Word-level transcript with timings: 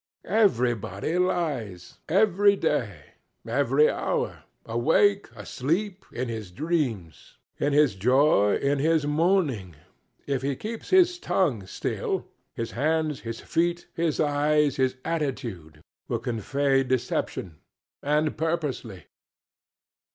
Everybody 0.25 1.19
lies 1.19 1.99
every 2.09 2.55
day; 2.55 3.01
every 3.47 3.87
hour; 3.87 4.45
awake; 4.65 5.29
asleep; 5.35 6.05
in 6.11 6.27
his 6.27 6.49
dreams; 6.49 7.37
in 7.59 7.71
his 7.71 7.93
joy; 7.93 8.55
in 8.55 8.79
his 8.79 9.05
mourning; 9.05 9.75
if 10.25 10.41
he 10.41 10.55
keeps 10.55 10.89
his 10.89 11.19
tongue 11.19 11.67
still, 11.67 12.25
his 12.55 12.71
hands, 12.71 13.19
his 13.19 13.41
feet, 13.41 13.85
his 13.93 14.19
eyes, 14.19 14.77
his 14.77 14.95
attitude, 15.05 15.81
will 16.07 16.17
convey 16.17 16.81
deception 16.83 17.57
and 18.01 18.35
purposely. 18.39 19.03